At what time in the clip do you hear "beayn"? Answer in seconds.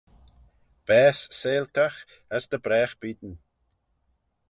3.01-3.35